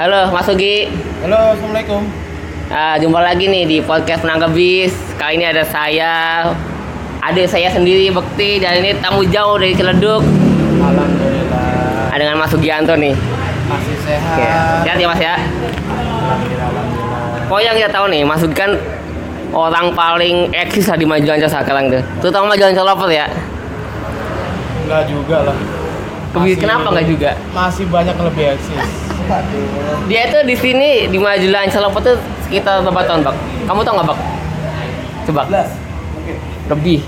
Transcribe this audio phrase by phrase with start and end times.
[0.00, 0.88] Halo Mas Ugi
[1.20, 2.00] Halo, assalamualaikum.
[2.72, 6.48] Ah, Jumpa lagi nih di podcast Penangga Bis Kali ini ada saya
[7.20, 10.24] Adik saya sendiri Bekti Dan ini tamu jauh dari Ciledug
[10.80, 13.12] Alhamdulillah Ada dengan Mas Sugianto nih
[13.68, 14.34] masih sehat.
[14.34, 14.48] Oke,
[14.88, 17.46] Sehat ya Mas ya Alhamdulillah, alhamdulillah.
[17.46, 18.70] Kok yang kita tahu nih Mas Sugi kan
[19.52, 23.28] Orang paling eksis lah di Majuan sekarang tuh Terutama Majuan Lover ya
[24.80, 25.56] Enggak juga lah.
[26.32, 27.30] Masih- Kenapa nggak juga?
[27.54, 29.09] Masih banyak lebih eksis.
[30.10, 32.16] Dia tuh di sini di Majulan Lover tuh
[32.46, 33.36] sekitar berapa tahun Bak?
[33.70, 34.18] Kamu tau nggak Bak?
[35.30, 36.36] Coba Mungkin.
[36.66, 37.00] Lebih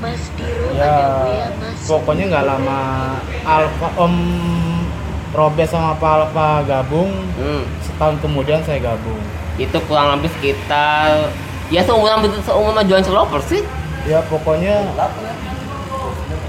[0.00, 2.80] Mas Biru Ya, ada Wia Mas pokoknya nggak lama
[3.44, 4.14] Alfa Om
[5.36, 7.12] Robes sama Pak Alfa gabung.
[7.36, 7.62] hmm.
[7.84, 9.20] Setahun kemudian saya gabung.
[9.60, 11.32] Itu kurang lebih sekitar
[11.68, 12.08] Ya seumur
[12.44, 13.60] seumur Majulan Lover sih
[14.06, 14.86] Ya pokoknya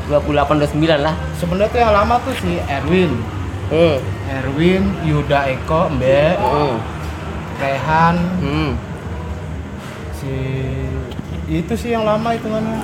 [0.07, 3.11] 28 29 lah sebenarnya tuh yang lama tuh si Erwin.
[3.71, 3.95] Hmm.
[4.27, 6.75] Erwin, Yuda Eko, Mbak, Hmm.
[7.57, 8.71] Rehan, Hmm.
[10.13, 10.33] si
[11.47, 12.79] itu sih yang lama hitungannya.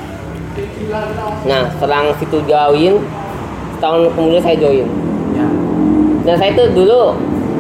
[1.43, 2.95] Nah, setelah situ join,
[3.75, 4.87] setahun kemudian saya join.
[5.33, 5.47] Ya.
[6.23, 7.17] Dan saya tuh dulu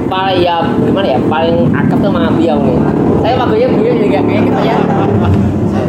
[0.07, 2.77] paling ya gimana ya paling akrab tuh sama beliau nih.
[3.19, 4.77] Saya makanya beliau juga kayak kita ya.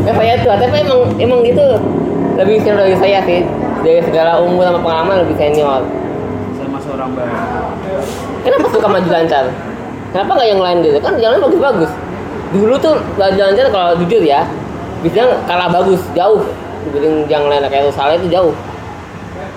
[0.04, 1.66] Ya saya tuh, tapi emang emang itu
[2.34, 3.44] lebih senior dari saya sih.
[3.84, 5.84] Dari segala umur sama pengalaman lebih senior.
[7.12, 7.36] Baru.
[8.40, 9.44] Kenapa suka maju lancar?
[10.14, 10.98] Kenapa nggak yang lain gitu?
[11.04, 11.90] Kan jalan bagus-bagus.
[12.54, 14.46] Dulu tuh maju lancar kalau jujur ya,
[15.04, 16.40] biasanya kalah bagus jauh
[16.86, 18.54] dibanding yang lain kayak Rusale itu jauh.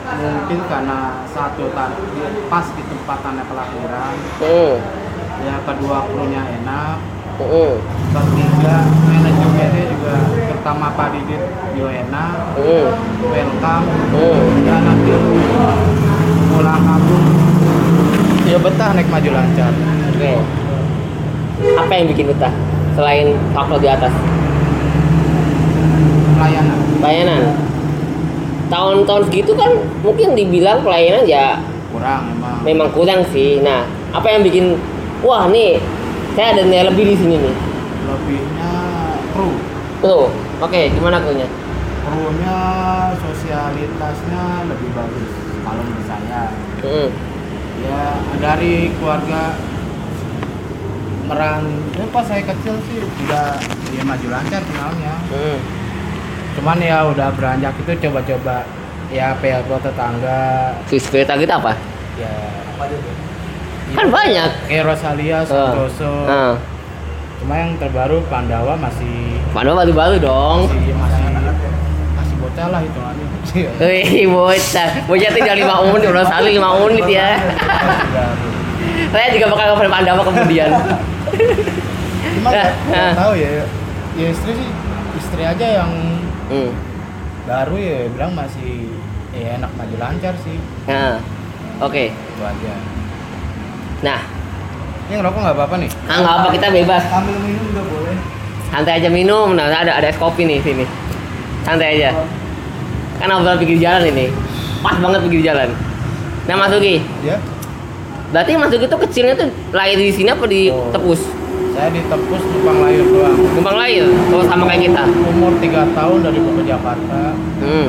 [0.07, 2.03] Mungkin karena satu tadi
[2.47, 4.73] pas di tempatannya kelahiran, Hmm.
[5.43, 6.97] ya kedua krunya enak,
[7.37, 7.75] Hmm.
[8.15, 10.15] ketiga manajemennya juga
[10.55, 11.43] pertama Pak Didit
[11.75, 12.87] juga enak, Hmm.
[13.30, 14.41] welcome, Hmm.
[14.63, 15.11] dan nanti
[16.57, 17.25] pulang kampung
[18.49, 19.71] ya betah naik maju lancar.
[20.09, 20.33] Oke.
[21.77, 22.53] Apa yang bikin betah
[22.97, 24.13] selain faktor di atas?
[26.33, 26.77] Pelayanan.
[26.97, 27.41] Pelayanan.
[28.73, 29.69] Tahun-tahun segitu kan
[30.01, 31.61] mungkin dibilang pelayanan ya
[31.93, 32.57] kurang emang.
[32.65, 33.61] memang kurang sih.
[33.61, 34.81] Nah, apa yang bikin
[35.21, 35.77] wah nih
[36.33, 37.55] saya ada nilai lebih di sini nih.
[38.09, 38.73] Lebihnya
[39.37, 39.53] kru.
[40.01, 41.45] Tuh, oke gimana krunya?
[42.07, 42.57] Krunya
[43.21, 46.44] sosialitasnya lebih bagus kalau menurut saya.
[46.80, 47.10] Hmm.
[47.78, 48.04] ya
[48.38, 49.54] dari keluarga
[51.26, 53.60] meran ya pas saya kecil sih udah
[53.92, 55.58] ya maju lancar kenalnya Hmm.
[56.54, 58.64] cuman ya udah beranjak itu coba-coba
[59.10, 61.76] ya PLBO tetangga Swiss kereta kita apa?
[62.16, 62.34] ya
[63.89, 64.49] Kan banyak.
[64.67, 66.55] kayak Rosalia Santoso Ah.
[67.38, 70.66] cuma yang terbaru Pandawa masih Mana baru-baru dong.
[70.66, 71.22] masih masih
[72.16, 73.27] masih bocah lah hitungannya
[73.77, 74.89] Wih, bocah.
[75.03, 77.29] Bocah tinggal 5 menit, udah sekali 5 menit ya.
[79.07, 80.69] Saya juga bakal ke Pandawa kemudian.
[82.37, 83.13] cuma Nah, nggak nah.
[83.17, 83.49] tahu ya
[84.13, 84.69] ya istri sih
[85.17, 85.91] istri aja yang
[86.47, 86.69] Hmm.
[87.43, 88.93] baru ya bilang masih
[89.31, 91.17] ya enak maju lancar sih Nah,
[91.79, 92.03] oke.
[92.07, 92.73] itu aja
[93.99, 94.21] Nah,
[95.03, 97.03] ini ngerokok nggak apa-apa nih ah, nggak apa kita bebas.
[97.05, 98.17] sambil minum juga boleh
[98.67, 99.55] Santai aja minum.
[99.55, 100.83] Nah, ada ada es kopi nih sini.
[101.63, 102.11] Santai aja.
[103.17, 104.26] Kan obrolan pinggir jalan ini.
[104.80, 105.70] Pas banget pinggir jalan.
[106.45, 107.36] Nah, Mas Ugi, ya
[108.28, 110.88] berarti Mas Ugi tuh kecilnya tuh lahir di sini apa di Oh.
[110.89, 111.20] Tepus?
[111.72, 115.04] saya ditebus numpang layar doang Numpang lahir, kalau sama kayak kita.
[115.28, 117.22] umur 3 tahun dari ke Jakarta
[117.60, 117.88] Hmm.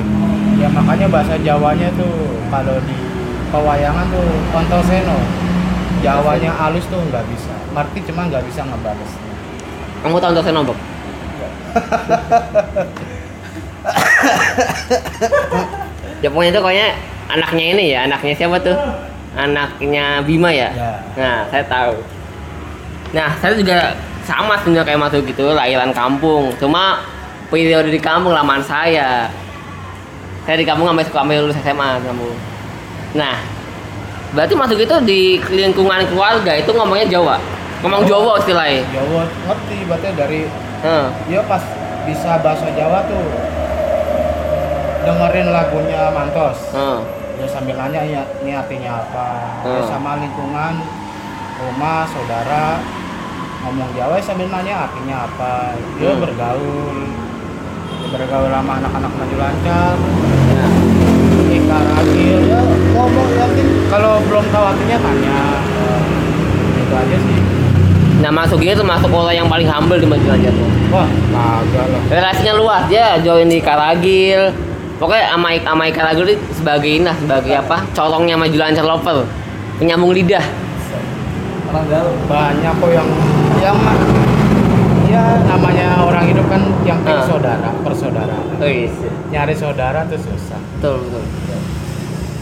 [0.54, 2.12] ya makanya bahasa Jawanya tuh
[2.46, 2.92] kalau di
[3.48, 5.16] pewayangan tuh kontol seno
[5.98, 9.24] Jawanya halus tuh nggak bisa ngerti cuma nggak bisa ngebalesnya
[9.98, 10.78] Kamu tahu untuk Senobok?
[16.22, 16.88] ya pokoknya itu pokoknya
[17.28, 18.76] anaknya ini ya, anaknya siapa tuh?
[19.36, 20.72] Anaknya Bima ya?
[20.72, 20.92] Ya.
[21.14, 21.94] Nah, saya tahu.
[23.14, 26.52] Nah, saya juga sama sebenarnya kayak Mas Ugi gitu, lahiran kampung.
[26.58, 27.04] Cuma
[27.52, 29.30] periode di kampung lamaan saya.
[30.44, 32.34] Saya di kampung sampai sampai lulus SMA kampung.
[33.14, 33.36] Nah,
[34.34, 35.20] berarti Mas Ugi itu di
[35.54, 37.36] lingkungan keluarga itu ngomongnya Jawa.
[37.84, 38.82] Ngomong Jawa istilahnya.
[38.90, 40.40] Jawa ngerti berarti dari
[40.78, 41.06] Heeh.
[41.30, 41.62] dia pas
[42.06, 43.22] bisa bahasa Jawa tuh
[45.08, 46.98] dengerin lagunya Mantos Heeh.
[47.38, 48.14] ya sambil nanya ini,
[48.44, 49.26] ini artinya apa
[49.64, 49.88] ya Hmm.
[49.88, 50.84] sama lingkungan
[51.56, 52.76] rumah saudara
[53.58, 56.20] ngomong Jawa ya sambil nanya artinya apa dia Hmm.
[56.20, 56.98] bergaul
[57.88, 59.94] dia bergaul sama anak-anak maju lancar.
[61.48, 62.60] Eka Ragil ya
[62.92, 65.38] ngomong nanti kalau belum tahu artinya tanya
[66.76, 67.38] itu aja sih
[68.18, 70.68] Nah masuknya itu masuk orang yang paling humble di Majuan Jatuh.
[70.90, 74.50] wah kagak lah Relasinya luas dia join di Karagil.
[74.98, 77.86] Pokoknya sama, sama Karagil itu sebagai nah sebagai apa?
[77.94, 79.22] Colongnya Majuan Lover.
[79.78, 80.42] penyambung lidah.
[81.70, 81.86] Orang
[82.26, 83.08] banyak kok yang
[83.62, 83.78] yang
[85.06, 87.28] ya namanya orang hidup kan yang penting Ah.
[87.30, 88.90] saudara persaudaraan oh iya
[89.30, 90.58] nyari saudara tuh susah.
[90.78, 91.22] Betul betul.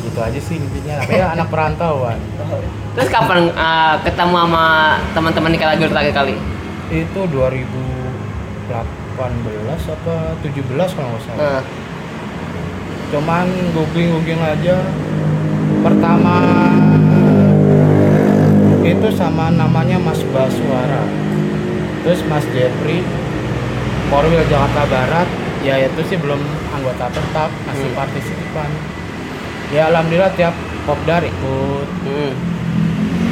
[0.08, 1.04] Itu aja sih intinya.
[1.04, 2.16] Tapi ya anak perantauan.
[2.96, 4.66] Terus kapan uh, ketemu sama
[5.12, 6.34] teman-teman di Kalagil terakhir kali?
[6.88, 8.72] Itu 2018
[9.92, 11.36] apa 17 kalau nggak salah.
[11.36, 11.60] Nah,
[13.10, 14.76] cuman googling googling aja.
[15.82, 16.36] Pertama
[18.82, 21.02] itu sama namanya Mas Baswara.
[22.06, 23.02] Terus Mas Jeffrey
[24.10, 25.28] Korwil Jakarta Barat.
[25.66, 26.38] Ya itu sih belum
[26.70, 27.98] anggota tetap masih Hmm.
[27.98, 28.70] partisipan.
[29.74, 30.54] Ya alhamdulillah tiap
[30.86, 31.88] kopdar ikut.
[32.06, 32.32] Hmm.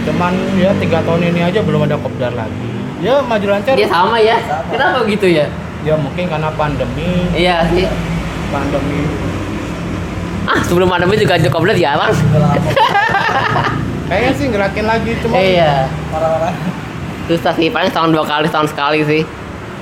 [0.04, 2.68] cuman ya tiga tahun ini aja belum ada kopdar lagi.
[3.00, 3.72] Ya maju lancar.
[3.72, 4.36] Dia sama ya.
[4.68, 5.48] Kenapa gitu ya?
[5.80, 7.24] Ya mungkin karena pandemi.
[7.32, 7.88] Iya sih.
[8.52, 9.08] Pandemi
[10.62, 12.06] sebelum pandemi juga jarang udah lama
[14.06, 15.90] kayaknya sih ngerakin lagi cuma iya.
[16.14, 16.54] orang-orang
[17.24, 19.22] susah sih paling setahun dua kali setahun sekali sih.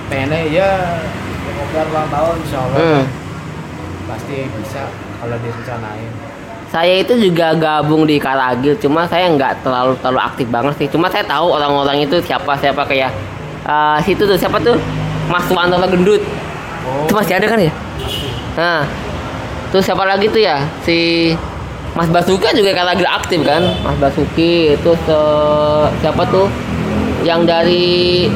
[0.07, 0.69] Pengennya ya
[1.59, 2.79] ngobrol ulang tahun insya Allah.
[2.79, 3.05] Hmm.
[4.03, 4.83] pasti bisa
[5.23, 6.11] kalau direncanain.
[6.73, 10.89] Saya itu juga gabung di Karagil cuma saya nggak terlalu terlalu aktif banget sih.
[10.91, 13.11] Cuma saya tahu orang-orang itu siapa siapa kayak
[13.67, 14.77] eh, situ tuh siapa tuh?
[15.31, 16.23] Mas Suwanto Gendut.
[16.83, 17.07] Oh.
[17.07, 17.73] Itu masih ada kan ya?
[18.59, 18.83] Nah
[19.73, 20.61] terus siapa lagi tuh ya?
[20.85, 21.33] Si
[21.97, 23.65] Mas Basuki juga Karagil aktif kan?
[23.81, 26.47] Mas Basuki itu se- siapa tuh?
[27.25, 28.29] Yang dari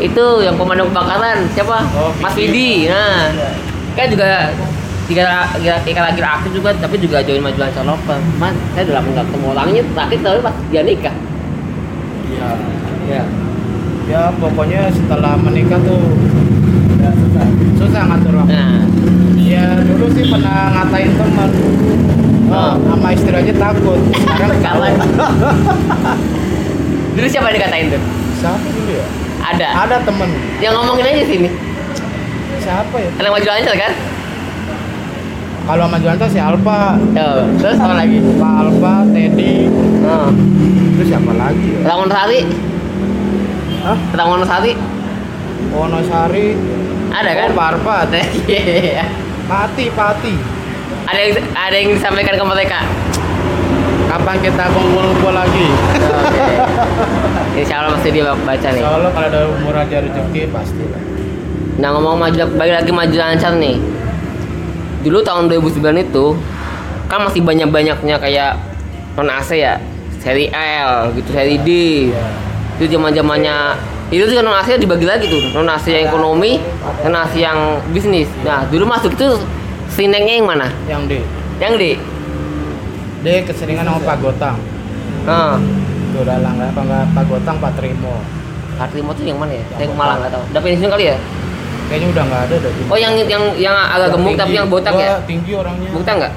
[0.00, 1.84] itu yang pemadam kebakaran siapa?
[1.92, 2.32] Oh, Mas.
[2.32, 3.28] Widi nah
[3.92, 4.48] kan juga
[5.10, 5.50] tiga
[6.06, 7.98] lagi aktif juga tapi juga join majuan calon
[8.38, 11.16] mas saya udah lama nggak ketemu orangnya terakhir tapi pas dia nikah.
[12.30, 12.48] Ya
[13.10, 13.22] ya
[14.06, 16.00] ya pokoknya setelah menikah tuh
[17.02, 17.46] ya susah.
[17.76, 18.54] Susah ngatur waktu.
[18.54, 18.78] Nah
[19.50, 21.50] ya dulu sih pernah ngatain teman
[22.50, 22.74] Oh.
[22.82, 23.94] sama istri aja takut.
[24.10, 24.90] Sekarang kalah
[27.14, 28.02] dulu siapa yang dikatain tuh?
[28.42, 29.06] Siapa dulu ya?
[29.38, 29.66] Ada.
[29.86, 30.26] Ada temen.
[30.58, 31.48] Yang ngomongin aja sini.
[32.58, 33.10] Siapa ya?
[33.22, 33.92] Yang maju lancar kan?
[35.62, 36.98] Kalau sama Juanta si Alfa.
[37.14, 38.18] Tuh, terus apa lagi?
[38.18, 39.54] Pak Alfa Teddy.
[40.02, 40.28] Oh.
[40.98, 41.80] terus siapa lagi ya?
[41.86, 42.40] Rangon Sari
[43.86, 43.98] Hah?
[44.10, 44.72] Rangon Sari
[45.70, 46.46] Wonosari.
[47.14, 47.48] Ada kan?
[47.50, 48.08] Oh, Pak Arfad
[48.50, 49.06] Iya.
[49.50, 50.34] Pati Pati
[51.10, 52.78] ada yang ada yang disampaikan ke mereka
[54.06, 55.66] kapan kita kumpul-kumpul lagi
[55.98, 56.46] Oke.
[57.60, 58.78] Insya Allah pasti dia baca nih.
[58.78, 61.02] Insya Allah kalau ada umur aja rezeki pasti lah
[61.80, 63.80] Nah ngomong maju balik lagi maju lancar nih.
[65.00, 66.24] Dulu tahun 2009 itu
[67.08, 68.60] kan masih banyak banyaknya kayak
[69.16, 69.80] non AC ya,
[70.20, 71.68] seri L gitu, seri D.
[72.12, 72.24] Iya.
[72.76, 73.80] Itu zaman zamannya
[74.10, 76.58] itu juga non AC dibagi lagi tuh, non AC yang ekonomi,
[77.00, 77.58] non AC yang
[77.88, 78.26] bisnis.
[78.40, 79.38] Nah dulu masuk itu
[79.88, 80.66] sinengnya yang mana?
[80.84, 81.22] yang D
[81.56, 81.84] Yang D.
[83.20, 84.56] D keseringan sama Pak Gotang
[85.20, 88.16] Nah, itu udah langganan apa enggak Pak Gotang Pak Trimo
[88.74, 89.64] Kartimo tuh yang mana ya?
[89.68, 90.16] Saya Yang malah botak.
[90.16, 90.44] nggak tahu.
[90.48, 91.16] Udah pensiun kali ya?
[91.86, 95.20] kayaknya udah nggak ada dah Oh yang yang yang agak gemuk tapi yang botak ya?
[95.22, 96.32] tinggi orangnya Botak nggak?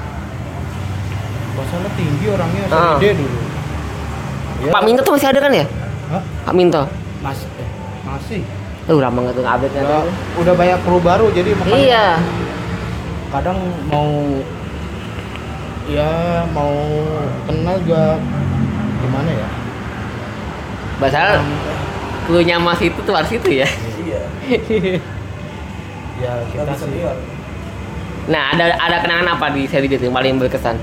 [1.54, 2.96] Gak salah tinggi orangnya Ah.
[3.00, 3.38] dulu
[4.60, 4.70] Ya.
[4.70, 5.64] Pak Minto tuh masih ada kan ya?
[6.08, 6.22] Hah?
[6.44, 6.82] Pak Minto.
[7.20, 7.38] Mas,
[8.14, 8.42] masih
[8.84, 10.04] Tuh lama nggak tuh update udah,
[10.38, 12.06] udah banyak kru baru jadi makanya Iya.
[13.30, 14.12] kadang mau
[15.84, 16.10] ya
[16.50, 16.72] mau
[17.44, 18.20] kenal juga
[19.00, 19.48] gimana ya
[20.94, 21.42] Bahasa
[22.24, 23.68] krunya Mas itu tuh harus itu ya.
[24.00, 24.22] iya
[26.22, 27.02] ya kita sih
[28.24, 30.80] Nah, ada ada kenangan apa di seri itu yang paling berkesan?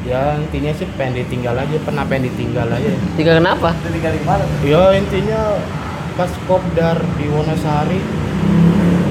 [0.00, 3.68] ya intinya sih pengen ditinggal aja pernah pengen ditinggal aja Tiga kenapa?
[3.76, 5.40] itu tinggal di mana ya intinya
[6.20, 7.96] pas kopdar di Wonosari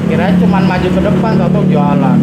[0.05, 2.19] kirain cuman maju ke depan atau jalan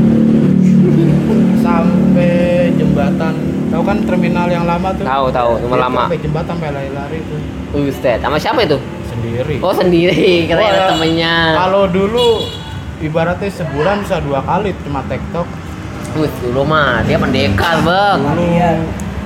[1.59, 3.35] sampai jembatan
[3.67, 6.07] tahu kan terminal yang lama tuh Tahu tahu, cuma lama.
[6.07, 7.41] sampai jembatan sampai lari-lari tuh
[7.75, 8.79] Buset, sama siapa itu?
[9.11, 10.89] sendiri Oh sendiri, katanya Wah, ada ya.
[10.95, 11.35] temennya.
[11.59, 12.27] kalau dulu
[12.99, 15.51] ibaratnya sebulan bisa dua kali cuma tektok
[16.15, 18.19] Bus dulu mah dia pendekar bang.
[18.23, 18.71] dulu Iya.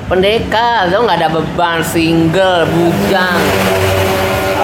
[0.08, 3.38] Pendekar, lo nggak ada beban, single, bujang.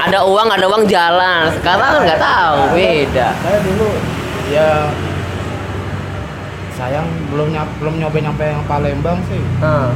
[0.07, 1.51] Ada uang, ada uang jalan.
[1.51, 3.29] Sekarang nggak tahu, beda.
[3.37, 3.89] saya dulu
[4.47, 4.71] ya
[6.73, 9.91] sayang belum nyap, belum nyoba nyampe yang Palembang sih Hmm.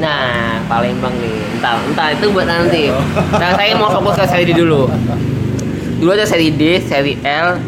[0.00, 1.44] Nah, Palembang nih.
[1.52, 2.88] Entar, entar itu buat nanti.
[3.36, 4.88] Nah, saya mau fokus ke seri D dulu.
[6.00, 7.60] Dulu ada seri D, seri L,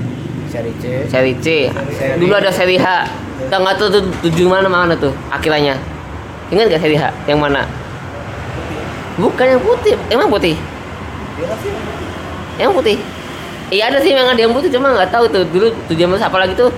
[0.49, 1.69] seri C seri C.
[1.69, 2.87] Seri- Dulu ada seri H.
[3.37, 5.77] Kita nggak tahu tuh tujuh mana mana tuh akhirnya.
[6.49, 7.13] Ingat gak seri H?
[7.27, 7.69] Yang mana?
[9.21, 9.97] Bukan yang putih.
[10.09, 10.57] Emang putih?
[11.35, 11.73] Sih
[12.61, 12.99] Yang putih.
[13.73, 15.45] Iya ada sih yang ada yang putih cuma nggak tahu tuh.
[15.49, 16.69] Dulu tujuh mana apa lagi tuh?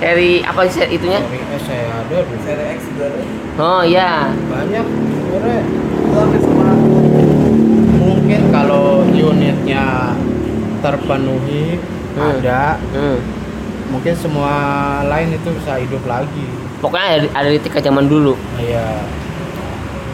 [0.00, 1.20] Seri apa sih itunya?
[1.20, 3.20] seri saya ada seri X juga ada
[3.60, 4.32] Oh iya.
[4.48, 5.60] banyak sebenarnya
[8.00, 10.16] mungkin kalau unitnya
[10.80, 11.76] terpenuhi
[12.10, 12.42] Hmm.
[12.42, 13.18] ada hmm.
[13.86, 14.50] mungkin semua
[15.06, 16.42] lain itu bisa hidup lagi
[16.82, 18.82] pokoknya ada, ada di tiket zaman dulu Iya.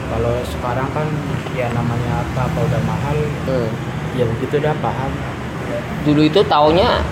[0.07, 1.07] Kalau sekarang kan
[1.53, 3.69] ya namanya apa apa udah mahal, hmm.
[4.15, 5.11] ya begitu dah paham.
[6.07, 7.03] dulu itu taunya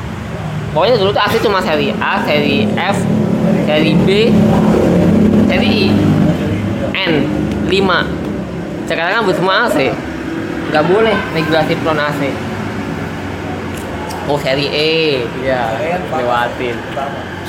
[0.71, 2.97] pokoknya dulu tuh asli cuma seri A, seri F,
[3.67, 4.31] seri B,
[5.51, 5.87] seri I,
[6.95, 7.15] N,
[7.67, 9.91] 5 sekarang kan buat semua AC
[10.71, 12.31] nggak boleh regulasi non AC
[14.31, 14.93] oh seri E.
[15.43, 15.63] Iya
[16.15, 16.77] lewatin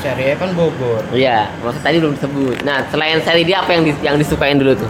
[0.01, 1.05] Seri E kan Bogor.
[1.13, 2.61] iya maksud tadi belum disebut.
[2.61, 4.89] Nah selain seri dia apa yang dis- yang disukain dulu tuh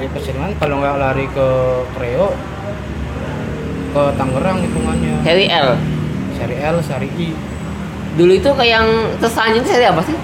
[0.00, 1.48] Ya keseringan kalau nggak lari ke
[1.92, 2.32] Kreo
[3.90, 5.14] ke Tangerang hitungannya.
[5.20, 5.68] seri L
[6.32, 7.28] Seri L, seri I.
[8.10, 8.88] dulu itu kayak yang
[9.20, 10.16] tersanjung seri apa sih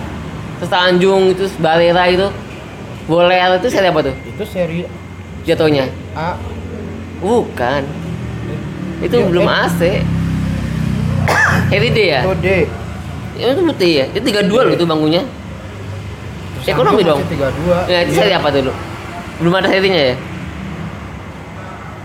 [0.58, 2.26] tersanjung itu balera itu
[3.06, 4.82] boler itu seri apa tuh Itu seri
[5.44, 6.34] jatuhnya A.
[7.20, 7.84] bukan
[8.98, 9.60] itu Iya, belum eh.
[9.60, 9.80] AC
[11.68, 12.48] seri D ya Itu D.
[13.36, 15.22] itu putih ya itu 32 loh itu bangkunya
[16.66, 17.20] Ekonomi dong.
[17.22, 17.86] 32.
[17.86, 18.72] ya itu seri apa dulu
[19.40, 20.14] belum ada serinya ya?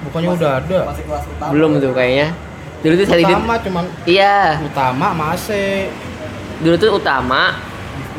[0.09, 0.77] Bukannya udah ada.
[0.91, 1.51] masih kelas utama.
[1.53, 2.27] Belum tuh kayaknya.
[2.81, 4.57] Dulu tuh D Utama cuman iya.
[4.57, 5.93] utama masih
[6.65, 7.41] dulu tuh utama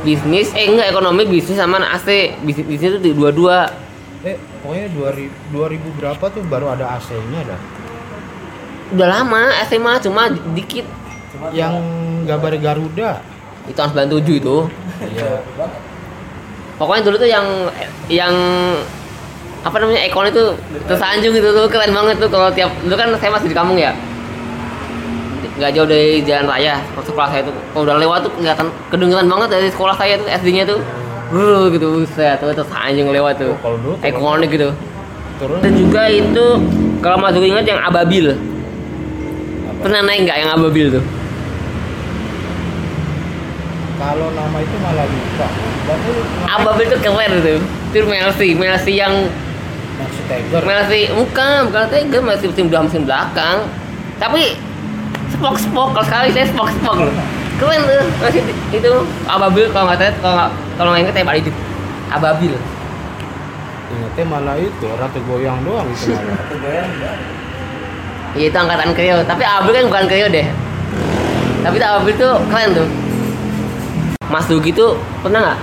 [0.07, 3.67] bisnis eh enggak ekonomi bisnis sama AC bisnis bisnis itu dua-dua.
[4.23, 7.61] Eh pokoknya 2000 2000 berapa tuh baru ada AC-nya dah.
[8.95, 10.87] udah lama SMA cuma dikit.
[11.35, 11.75] Cuma Yang
[12.29, 13.11] gambar Garuda.
[13.67, 14.57] itu tahun 97 itu.
[15.03, 15.43] Iya.
[16.79, 17.47] pokoknya dulu tuh yang
[18.11, 18.35] yang
[19.63, 20.59] apa namanya ekon itu
[20.91, 23.95] tersanjung gitu tuh keren banget tuh kalau tiap dulu kan saya masih di kampung ya.
[25.53, 27.55] Nggak jauh dari jalan raya sekolah saya tuh.
[27.71, 30.83] Kalau udah lewat tuh kelihatan kedengeran banget dari sekolah saya tuh SD-nya tuh.
[31.33, 33.55] Wuh, gitu buset tuh tersanjung lewat tuh.
[33.63, 34.75] Oh, dulu ikonik gitu.
[35.39, 35.59] Turun.
[35.63, 36.47] Dan juga itu
[36.99, 38.35] kalau masuk ingat yang ababil?
[39.83, 41.05] Pernah naik nggak yang ababil tuh?
[44.03, 45.47] Kalau nama itu malah lupa.
[46.59, 47.59] Ababil tuh keren tuh.
[47.93, 49.15] Itu Melsi Melsi yang
[50.01, 50.61] Maxi Tiger.
[50.65, 53.59] Melsi bukan bukan Tiger Melsi mesin udah mesin belakang.
[54.17, 54.43] Tapi
[55.33, 56.97] spok spok kalau sekali saya spok spok
[57.63, 58.43] keren tuh masih
[58.75, 58.93] itu
[59.31, 61.53] ababil kalau nggak tahu kalau nggak kalau nggak inget saya balik itu
[62.11, 62.53] ababil.
[63.93, 66.37] Ingetnya malah itu ratu goyang doang itu malah.
[66.43, 66.91] Satu goyang
[68.33, 70.47] ya itu angkatan Kreo tapi ababil kan bukan Kreo deh.
[71.63, 72.89] Tapi tuh ababil tuh keren tuh.
[74.27, 75.61] Mas Dugi tuh pernah nggak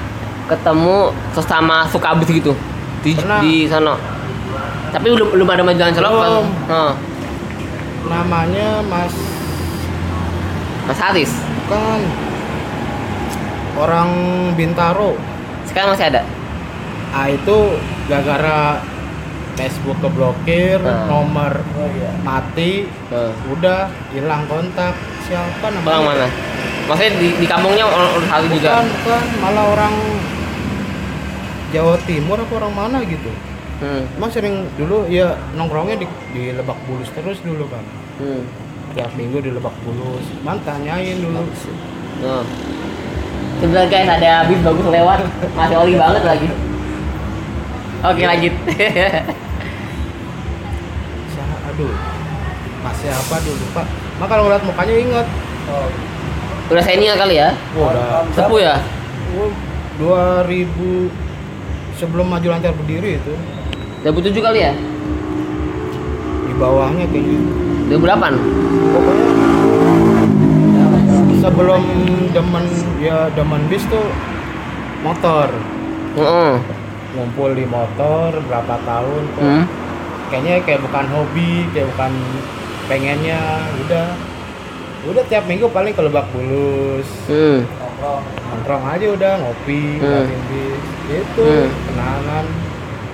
[0.55, 0.97] ketemu
[1.33, 2.53] sesama Sukabis gitu?
[3.01, 3.39] Di Pernah.
[3.41, 3.95] di sana
[4.89, 6.45] tapi belum belum ada majalah selokan Belum.
[6.69, 6.93] oh,
[8.07, 9.13] namanya Mas
[10.85, 11.31] Mas Haris?
[11.69, 12.01] Kan
[13.77, 14.09] orang
[14.57, 15.13] Bintaro.
[15.69, 16.21] Sekarang masih ada?
[17.13, 17.77] Ah itu
[18.09, 18.81] gara-gara
[19.53, 21.05] Facebook keblokir Ah.
[21.05, 22.09] nomor oh iya.
[22.25, 23.29] mati oh.
[23.53, 24.97] udah hilang kontak.
[25.29, 25.93] Siapa namanya?
[25.93, 26.27] Orang mana?
[26.89, 28.69] Maksudnya di, di kampungnya orang orang Haris juga?
[28.81, 29.23] Bukan bukan.
[29.45, 29.95] Malah orang
[31.69, 33.29] Jawa Timur apa orang mana gitu
[33.81, 34.03] hmm.
[34.19, 37.83] emang sering dulu ya nongkrongnya di, di Lebak Bulus terus dulu kan
[38.19, 38.43] Hmm.
[38.99, 40.27] tiap minggu di Lebak Bulus.
[40.43, 41.39] Man tanyain dulu.
[42.19, 42.43] Oh.
[43.63, 45.23] Sebentar guys ada bis bagus lewat.
[45.55, 46.51] Masih oli banget lagi.
[48.03, 48.51] Oke lanjut.
[51.31, 51.55] Siapa?
[51.71, 51.95] aduh.
[52.83, 53.87] Masih apa dulu pak?
[54.19, 55.27] Mak kalau ngeliat mukanya inget
[55.71, 55.87] oh
[56.69, 57.49] udah senior kali ya?
[57.73, 58.29] Oh, udah.
[58.37, 58.77] Sepuh ya?
[59.41, 59.49] Oh,
[59.97, 61.09] 2000
[61.97, 63.33] sebelum maju lancar berdiri itu
[64.01, 64.73] 2007 kali ya?
[66.45, 67.39] Di bawahnya kayaknya.
[67.89, 68.37] 2008
[68.93, 69.27] pokoknya
[71.39, 71.83] sebelum
[72.29, 72.65] demen
[72.99, 74.07] ya demen bis tuh
[75.01, 75.49] motor.
[76.15, 76.53] Heeh.
[77.09, 79.65] ngumpul di motor berapa tahun kok Hmm.
[80.29, 82.11] kayaknya kayak bukan hobi kayak bukan
[82.85, 83.65] pengennya.
[83.81, 84.13] Udah.
[85.09, 87.09] Udah tiap minggu paling ke Lebak Bulus.
[87.25, 87.65] Hmm.
[87.65, 88.21] nongkrong.
[88.53, 90.05] Nongkrong aja udah ngopi Hmm.
[90.05, 90.83] ngeliatin bis.
[91.09, 91.69] Itu Hmm.
[91.89, 92.45] kenangan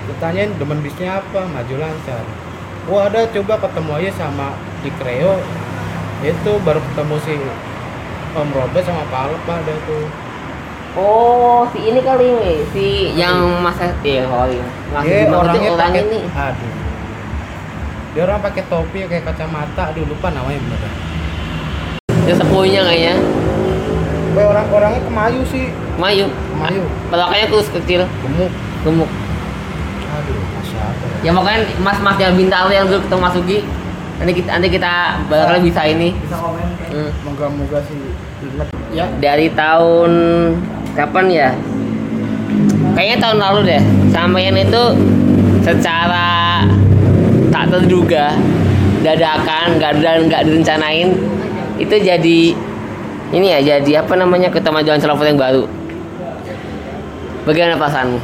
[0.05, 2.23] ditanyain demen bisnya apa maju lancar
[2.85, 4.53] wah ada coba ketemu aja sama
[4.85, 5.41] di Kreo
[6.21, 7.35] itu baru ketemu si
[8.35, 10.05] Om Robert sama Pak Alpa ada tuh
[10.95, 14.63] Oh, si ini kali nih, si yang masa iya kali.
[14.95, 16.19] Ngasih dia di bawah orangnya itu orang pakai ini.
[16.31, 16.73] aduh
[18.15, 20.91] dia orang pakai topi kayak kacamata aduh lupa namanya bener
[22.31, 23.15] Yang sepuhnya kayaknya.
[24.39, 25.67] Kayak orang orangnya kemayu sih
[25.99, 26.31] Mayu.
[26.55, 26.83] Mayu.
[27.11, 28.51] Pelakanya kurus kecil, gemuk
[28.87, 29.11] gemuk.
[30.15, 33.59] Aduh Allah Ya pokoknya mas-mas yang bintang yang dulu ketemu Mas Ugi.
[34.15, 34.93] Nanti kita nanti kita
[35.27, 36.09] barangkali bisa ini.
[36.15, 37.11] bisa komen Hmm.
[37.27, 37.97] moga-moga sih
[38.39, 40.11] inget ya Dari tahun
[40.95, 41.49] kapan ya?
[42.95, 43.81] Kayaknya tahun lalu deh.
[44.15, 44.83] Sampean itu
[45.59, 46.61] secara
[47.49, 48.31] tak terduga
[49.01, 51.09] dadakan nggak dan nggak direncanain
[51.77, 52.39] itu jadi
[53.31, 55.65] ini ya jadi apa namanya ketemajuan Celovot yang baru
[57.43, 58.19] bagaimana perasaanmu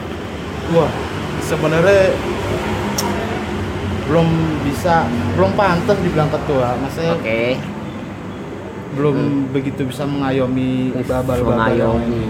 [0.72, 0.90] Wah,
[1.40, 2.12] sebenarnya
[4.06, 4.28] belum
[4.62, 6.76] bisa, belum pantas dibilang ketua.
[6.78, 7.42] Maksudnya oke
[8.92, 9.18] belum
[9.50, 11.56] begitu bisa mengayomi babal-babal.
[11.56, 12.28] mengayomi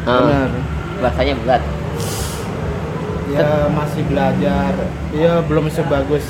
[0.00, 0.50] Hmm, Benar.
[0.98, 1.62] bahasanya berat
[3.26, 4.74] Ya masih belajar.
[5.10, 6.22] Ya belum sebagus.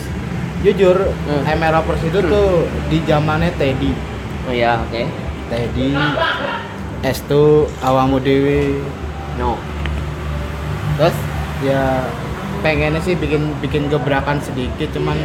[0.61, 1.42] Jujur, Hmm.
[1.47, 3.92] ML Lovers itu tuh di zamannya Teddy.
[4.45, 5.09] oh ya oke
[5.49, 5.97] Teddy,
[7.00, 8.76] Estu, Awamu Dewi.
[9.37, 9.57] no
[11.61, 12.09] Ya
[12.64, 15.17] pengennya sih bikin bikin gebrakan sedikit, cuman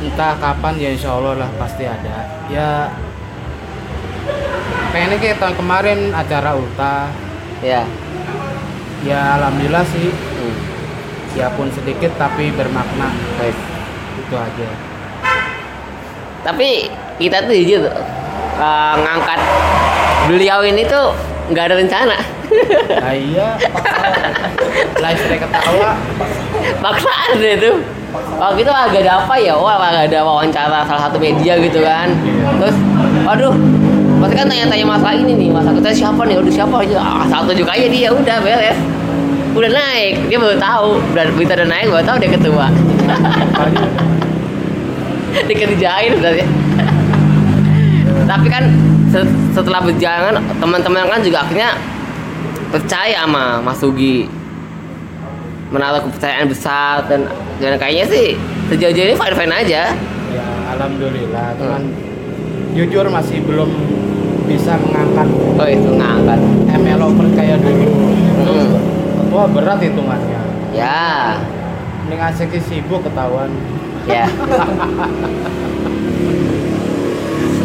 [0.00, 2.24] entah kapan ya insya Allah lah pasti ada.
[2.48, 2.88] Ya
[4.92, 7.12] pengennya kayak tahun kemarin acara ulta.
[7.60, 7.84] Ya.
[9.04, 10.08] Ya alhamdulillah sih.
[10.10, 10.56] Hmm.
[11.38, 13.12] ya pun sedikit tapi bermakna.
[13.38, 13.56] Baik.
[14.20, 14.68] itu aja.
[16.42, 17.84] Tapi kita tuh jujur
[18.60, 19.40] eh, ngangkat
[20.28, 21.12] beliau ini tuh
[21.50, 22.39] nggak ada rencana
[23.00, 23.48] nah iya
[25.00, 25.90] live saya ketawa.
[26.82, 27.76] Paksaan deh tuh
[28.36, 29.54] waktu itu agak ada apa ya?
[29.56, 32.10] Wah agak ada wawancara salah satu media gitu kan.
[32.60, 32.76] Terus
[33.26, 33.54] aduh
[34.20, 36.36] pasti kan tanya-tanya masalah ini nih masalah kita siapa nih?
[36.38, 36.74] Udah siapa?
[36.84, 38.78] Aja ah, satu juga aja dia udah beres.
[39.56, 40.90] Udah naik dia baru tahu.
[41.14, 42.66] Udah berita udah naik baru tahu dia ketua.
[45.46, 46.46] Dikerjain udah ya
[48.30, 48.62] tapi kan
[49.10, 51.74] se- setelah berjalan teman-teman kan juga akhirnya
[52.70, 54.30] percaya sama Mas Sugi
[55.70, 57.30] menaruh kepercayaan besar dan
[57.62, 58.34] dan kayaknya sih
[58.70, 59.82] sejauh ini fine fine aja.
[60.30, 61.54] Ya alhamdulillah.
[61.58, 61.82] Cuman
[62.74, 63.70] jujur masih belum
[64.46, 65.28] bisa mengangkat.
[65.58, 66.38] Oh itu ngangkat.
[66.70, 67.86] ML over kayak dulu.
[68.40, 68.72] Hmm.
[69.30, 70.42] wah berat hitungannya
[70.74, 71.38] ya.
[72.10, 73.50] Dengan seksi sibuk ketahuan.
[74.10, 74.26] Ya.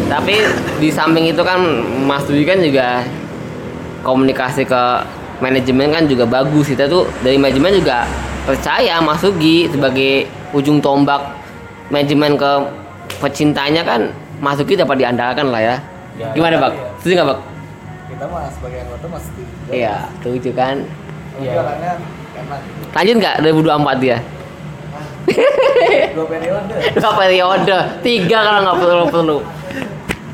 [0.06, 0.34] Tapi
[0.78, 1.58] di samping itu kan
[2.06, 3.02] Mas Dwi kan juga
[4.06, 4.82] komunikasi ke
[5.38, 8.06] manajemen kan juga bagus kita tuh dari manajemen juga
[8.46, 11.18] percaya Mas Sugi sebagai ujung tombak
[11.88, 12.50] manajemen ke
[13.18, 14.06] pecintanya kan
[14.38, 15.76] Mas Sugi dapat diandalkan lah ya
[16.16, 16.72] Ya, gimana ya, Bang?
[16.72, 16.88] ya.
[16.96, 17.40] Setuju nggak Bang?
[18.08, 19.52] Kita mah sebagai anggota masih setuju.
[19.68, 20.76] Iya, setuju kan.
[21.36, 21.52] Iya.
[21.60, 21.92] orangnya
[22.32, 22.60] enak.
[22.96, 24.16] Lanjut nggak 2024 dia?
[26.16, 26.74] Dua periode.
[26.96, 29.38] Dua periode, tiga kalau nggak perlu perlu.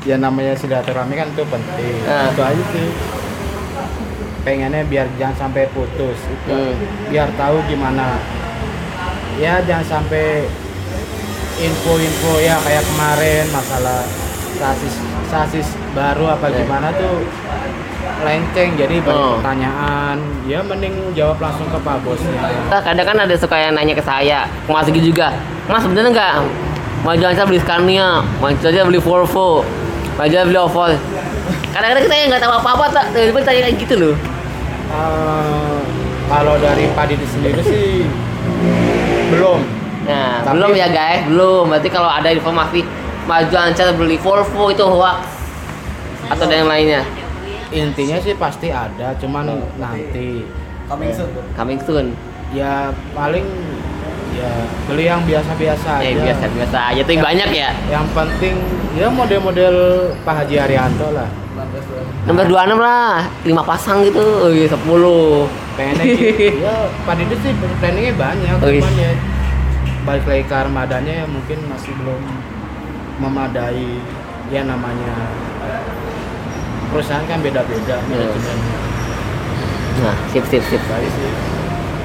[0.03, 2.27] ya namanya silaturahmi kan itu penting Ah.
[2.27, 2.87] itu aja sih
[4.43, 6.75] pengennya biar jangan sampai putus itu Hmm.
[7.07, 8.19] biar tahu gimana
[9.35, 10.43] ya jangan sampai
[11.55, 14.03] info-info ya kayak kemarin masalah
[14.53, 14.93] sasis
[15.27, 16.59] sasis baru apa Eh.
[16.59, 17.23] gimana tuh
[18.23, 19.35] lenceng jadi banyak Oh.
[19.39, 22.31] pertanyaan ya mending jawab langsung ke pak bosnya
[22.67, 25.31] Nah, kadang kan ada suka yang nanya ke saya, Mas juga.
[25.67, 26.33] Mas bener nggak?
[27.03, 29.63] Mau saya beli Scania, mau jualan beli Volvo,
[30.15, 30.91] mau jualan beli Opel.
[31.73, 34.15] Kadang-kadang kita yang nggak tahu apa-apa, tak tiba-tiba tanya kayak gitu loh.
[34.93, 35.79] Eh,
[36.25, 38.05] kalau dari Pak Didi sendiri sih
[39.29, 39.59] belum
[40.03, 41.63] Nah, Tapi- belum ya guys, belum.
[41.65, 42.83] Berarti kalau ada informasi
[43.23, 45.23] maju ancar beli Volvo itu hoax
[46.27, 47.01] atau ada yang lainnya.
[47.71, 50.43] intinya sih pasti ada cuman nanti
[50.85, 51.31] Coming soon.
[51.55, 52.05] Coming soon.
[52.51, 53.47] ya paling
[54.31, 54.51] ya
[54.85, 57.69] beli yang biasa-biasa Eh aja biasa biasa aja tuh yang banyak ya.
[57.89, 58.59] yang penting
[58.93, 59.75] ya model-model
[60.21, 61.42] Pak Haji Arianto lah 19 bulan.
[62.23, 64.23] Nomor 26 lah, 5 pasang gitu.
[64.23, 64.79] Oh iya 10.
[65.73, 67.49] pengennya gitu ya Pak Didi sih
[67.81, 68.77] planningnya banyak Oh, iya.
[68.77, 69.11] cuman ya
[70.05, 72.21] balik lagi ke armadanya ya mungkin masih belum
[73.17, 73.97] memadai
[74.53, 75.33] ya namanya
[76.93, 78.57] perusahaan kan beda-beda manajemen
[79.93, 80.81] Nah, sip sip sip.
[80.85, 81.31] Baik sih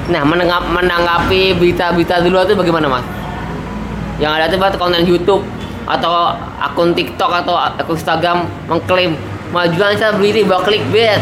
[0.09, 3.05] Nah, menanggap, menanggapi berita-berita di luar itu bagaimana, Mas?
[4.17, 5.45] Yang ada tuh buat konten YouTube
[5.85, 9.13] atau akun TikTok atau akun Instagram mengklaim
[9.49, 11.21] majuan saya beli ini bawa clickbait.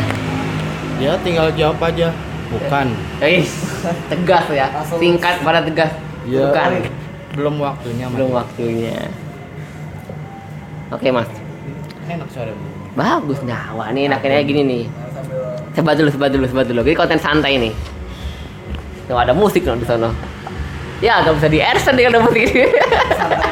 [0.97, 2.09] ya tinggal jawab aja
[2.49, 2.89] bukan
[3.21, 3.45] Eh,
[4.09, 4.67] tegas ya.
[4.87, 5.91] Singkat pada tegas.
[6.27, 6.47] Ya.
[6.47, 6.69] Bukan.
[7.37, 8.17] belum waktunya Mas.
[8.17, 8.97] Belum waktunya.
[10.89, 11.29] Oke, Mas.
[12.07, 12.55] enak suara
[12.97, 13.77] Bagus nah.
[13.77, 14.83] Wah, ini enaknya gini nih.
[15.77, 16.81] Sebat dulu, sebat dulu, sebat dulu.
[16.81, 17.73] Ini konten santai nih.
[19.05, 20.09] Tuh ada musik loh di sana.
[20.97, 22.65] Ya, gak bisa di AirSend nih kalau musik ini.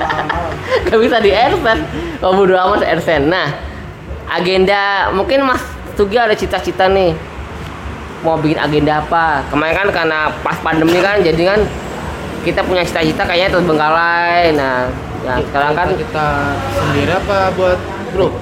[0.90, 1.82] gak bisa di AirSend.
[2.26, 3.30] Oh, bodo amat AirSend.
[3.30, 3.54] Nah,
[4.28, 5.62] agenda mungkin Mas
[5.94, 7.16] Sugi ada cita-cita nih.
[8.20, 9.46] Mau bikin agenda apa?
[9.48, 11.60] Kemarin kan karena pas pandemi kan jadi kan
[12.42, 14.52] kita punya cita-cita kayaknya terbengkalai.
[14.52, 16.26] Nah, ya sekarang kan kita
[16.70, 17.80] sendiri apa buat
[18.12, 18.34] grup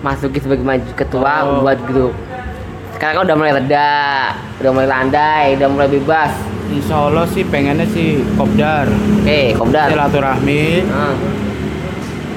[0.00, 1.62] Mas Sugi sebagai maju ketua Oh.
[1.62, 2.14] buat grup.
[2.92, 3.94] sekarang kan udah mulai reda,
[4.58, 6.30] udah mulai landai, udah mulai bebas.
[6.68, 8.86] Insya Allah sih pengennya sih kopdar
[9.18, 9.90] Oke, kopdar.
[9.90, 11.10] silaturahmi Ah,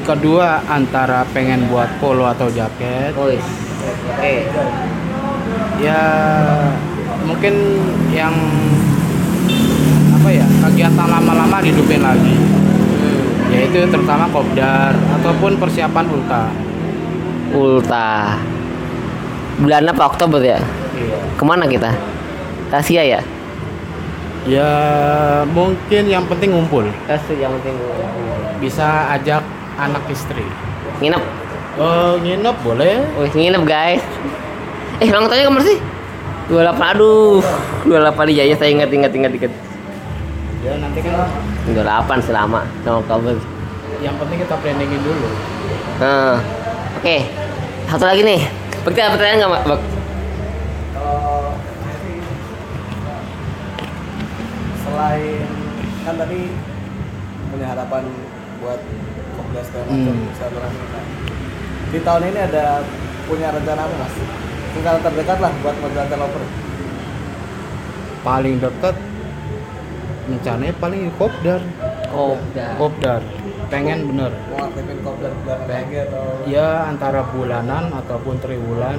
[0.06, 3.42] kedua antara pengen buat polo atau jaket wis.
[4.16, 4.48] Oke.
[5.76, 6.02] ya
[7.22, 7.54] mungkin
[8.10, 8.32] yang
[10.16, 12.38] apa ya kegiatan lama-lama dihidupin lagi
[12.96, 13.54] Hmm.
[13.54, 16.44] yaitu terutama kopdar ataupun persiapan ulta
[17.54, 18.36] Ulta.
[19.56, 20.58] Bulan apa Oktober ya?
[20.98, 21.94] iya Ke mana kita?
[22.72, 23.22] Asia ya?
[24.46, 24.72] ya
[25.48, 27.78] mungkin yang penting ngumpul Asia yang penting.
[28.58, 29.44] bisa ajak
[29.76, 30.46] anak istri
[31.04, 31.24] Nginep.
[31.76, 34.04] oh nginep boleh Wih, nginep guys.
[35.04, 35.78] Eh, ulang tahunnya ke mana sih?
[36.48, 37.44] 28, aduh.
[37.84, 39.52] 28 iya, ya saya ingat, ingat, ingat, ingat.
[40.64, 41.28] ya nanti kan
[41.68, 43.36] 28 selama, sama Oktober.
[44.00, 45.28] yang penting kita planningin dulu
[45.96, 46.36] Nah,
[47.00, 47.18] oke.
[47.88, 48.42] Satu lagi nih.
[48.84, 49.64] Bekti ada pertanyaan nggak, Mak?
[49.64, 49.82] Bak?
[50.92, 51.56] Kalau
[54.84, 55.48] selain
[56.04, 56.40] kan tadi
[57.50, 58.04] punya harapan
[58.60, 58.80] buat
[59.58, 60.34] Dan macam Hmm.
[60.34, 61.06] silaturahmi kan.
[61.86, 62.66] Di tahun ini ada
[63.24, 64.16] punya rencana apa mas?
[64.72, 66.44] Tinggal terdekat lah buat majalah developer.
[68.22, 68.96] paling dekat
[70.26, 71.62] rencananya paling kopdar
[72.08, 72.74] Kopdar.
[72.76, 73.22] kopdar
[73.68, 75.30] pengen bener Mau aktifin Kopdar
[75.70, 76.42] lagi atau?
[76.44, 78.98] ya antara bulanan ataupun triwulan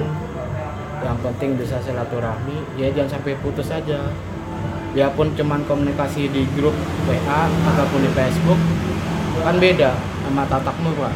[0.97, 3.99] yang penting bisa silaturahmi ya jangan sampai putus aja
[4.91, 8.59] biarpun cuman komunikasi di grup WA ataupun di Facebook
[9.37, 9.91] kan beda
[10.27, 11.09] sama tatap muka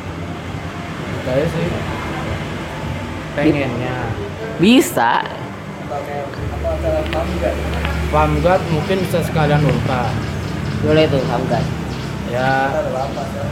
[1.21, 1.67] saya sih
[3.37, 3.97] pengennya.
[4.57, 5.21] Bisa.
[8.11, 10.11] Pamgat mungkin bisa sekalian ulta
[10.83, 11.21] Boleh tuh,
[12.31, 13.47] ya lapas ya.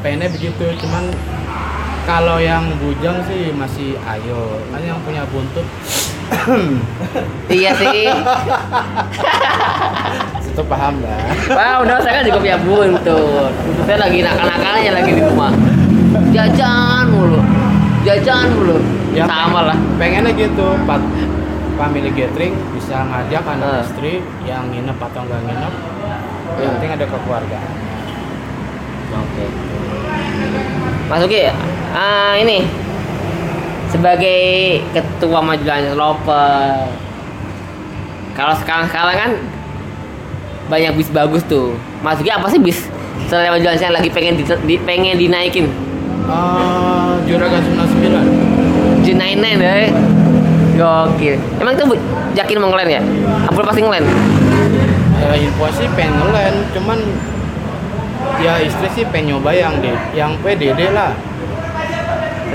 [0.00, 1.04] pengennya begitu cuman
[2.08, 4.60] kalau yang bujang sih masih ayo.
[4.70, 5.66] Kan yang punya buntut
[7.60, 8.06] Iya sih.
[10.50, 13.52] itu paham lah Wah, udah saya kan juga punya buntut.
[13.86, 15.52] Saya lagi nakal-nakalnya lagi di rumah.
[16.34, 17.40] Jajan mulu.
[18.02, 18.76] Jajan mulu.
[19.14, 19.26] Ya.
[19.26, 19.78] Sama lah.
[19.98, 21.02] pengennya gitu pat
[21.74, 23.82] family gathering bisa ngajak anak Ah.
[23.82, 25.74] istri yang nginep atau nggak nginep
[26.60, 27.72] yang penting ada kekeluargaan
[29.10, 29.44] Oke.
[31.10, 31.50] Mas Uki,
[31.90, 32.62] ah ini
[33.90, 34.40] sebagai
[34.90, 36.86] ketua majelis loper.
[38.32, 39.30] Kalau sekarang-sekarang kan
[40.66, 41.74] banyak bis bagus tuh.
[42.00, 42.86] Uki apa sih bis
[43.26, 45.66] selain majelis yang lagi pengen di, di- pengen dinaikin?
[46.24, 49.88] uh, Juragan 99 J99 deh.
[50.72, 51.36] Gokil.
[51.58, 53.02] Emang itu Bu- yakin mau ngelen ya?
[53.44, 54.06] Apa pasti ngelen?
[55.20, 56.96] ya info sih pengen ngelen cuman
[58.40, 61.12] ya istri sih pengen nyoba yang D, yang PDD lah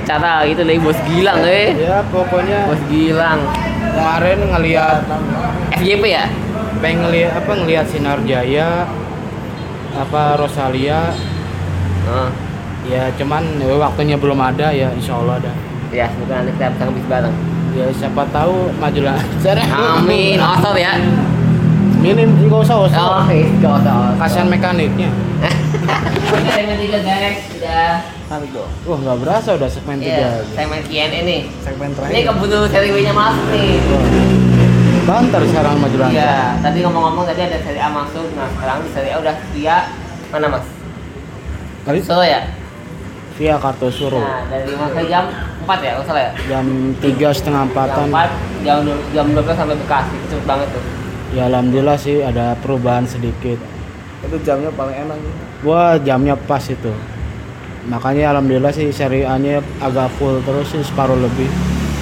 [0.05, 1.73] Secara gitu deh bos Gilang eh.
[1.75, 3.41] ya pokoknya Bos Gilang.
[3.89, 5.01] kemarin ngelihat
[5.73, 6.25] FJP ya?
[6.77, 8.85] pengen ngelihat apa ngelihat sinar jaya
[9.91, 11.09] apa Rosalia
[12.05, 12.29] Oh.
[12.85, 15.49] ya cuman ya, waktunya belum ada ya insya Allah ada
[15.89, 17.35] Ya, semoga nanti kita bisa ngebis bareng.
[17.73, 20.93] ya siapa tahu maju lancar Amin, osot ya.
[21.97, 23.25] minim nggak usah usah Oh,
[23.57, 24.13] gak usah.
[24.19, 25.09] kasihan mekaniknya
[25.41, 27.93] Ini segmen tiga guys, sudah.
[28.25, 28.69] Nanti dong.
[28.83, 30.53] wah nggak berasa udah segmen tiga Iya, aja.
[30.55, 31.41] segmen Q&A nih.
[31.61, 32.23] Segmen Ini terakhir.
[32.27, 33.69] keburu seri W-nya masuk nih.
[35.05, 38.25] banter sekarang maju Iya, tadi ngomong-ngomong tadi ada seri A masuk.
[38.33, 39.77] Nah, sekarang di seri A udah via
[40.31, 40.65] mana mas?
[41.83, 42.41] Tadi Solo ya?
[43.35, 45.27] via Kartosuro Nah, dari masa jam
[45.61, 46.31] 4 ya, kalau salah ya?
[46.47, 46.65] jam
[46.97, 48.31] tiga setengah Jam empatan 4,
[48.63, 48.77] jam,
[49.11, 50.83] jam 12 sampai Bekasi, itu cepet banget tuh.
[51.29, 53.59] ya alhamdulillah sih ada perubahan sedikit
[54.23, 55.17] Itu jamnya paling enak.
[55.19, 55.33] nih.
[55.61, 56.89] wah jamnya pas itu
[57.85, 61.49] makanya alhamdulillah sih seri A nya agak full terus sih separuh lebih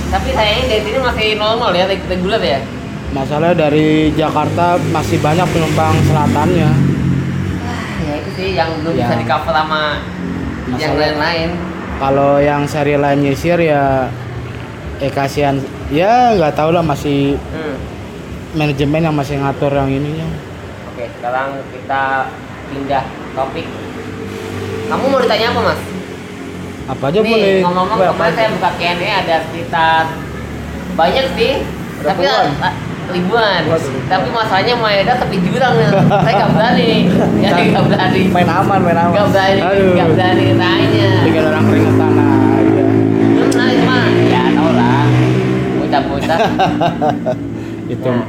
[0.08, 2.60] Tapi sayangnya dari sini masih normal ya, reg- reguler ya?
[3.12, 6.70] masalahnya dari Jakarta masih banyak penumpang selatannya
[8.00, 9.06] Ya itu sih yang belum Ya.
[9.06, 9.82] bisa di cover sama
[10.70, 11.50] yang Masalah- lain-lain.
[11.96, 14.08] kalau yang seri lain nyisir ya
[14.98, 17.76] eh kasihan ya nggak tahu lah masih Hmm.
[18.54, 20.30] manajemen yang masih ngatur yang ininya
[20.88, 22.30] Oke, sekarang kita
[22.70, 23.66] pindah topik.
[24.94, 25.82] Kamu mau ditanya apa, Mas?
[26.84, 30.04] apa aja boleh Nih, ngomong-ngomong Apa kemarin saya buka Q&A ada sekitar
[30.94, 32.48] banyak sih, Ada tapi puluhan?
[33.04, 33.62] ribuan.
[34.06, 35.74] Tapi masalahnya Maeda tepi jurang.
[35.76, 36.92] saya nggak berani.
[37.44, 38.22] Ya nggak berani.
[38.30, 39.12] Main aman, main aman.
[39.12, 39.92] Nggak berani, Aduh.
[39.92, 41.10] nggak berani tanya.
[41.24, 42.84] bikin orang keringetan aja
[43.34, 44.08] Belum nah itu mah.
[44.24, 45.06] Ya tau lah.
[45.80, 46.40] Bocah-bocah.
[47.94, 48.28] itu Nah.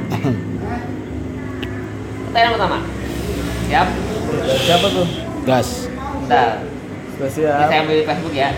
[2.24, 2.78] Pertanyaan pertama.
[3.66, 3.88] Siap.
[4.64, 5.06] Siapa tuh?
[5.44, 5.68] gas
[6.24, 6.64] Bentar.
[7.14, 8.50] Ini saya ambil di Facebook ya.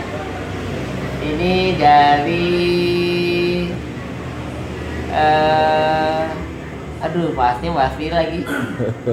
[1.18, 2.46] Ini dari
[5.08, 6.24] eh
[6.96, 8.40] aduh bahasnya bahas ini lagi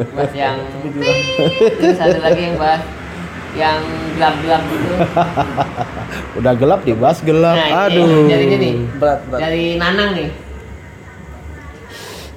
[0.10, 0.56] bahas yang
[1.74, 2.82] terus satu lagi yang bahas
[3.54, 3.80] yang
[4.14, 4.94] gelap-gelap gitu
[6.42, 7.54] Udah gelap dibahas gelap.
[7.56, 8.26] Nah, ini Aduh.
[8.26, 8.74] dari ini nih.
[8.98, 10.30] berat berat dari Nanang nih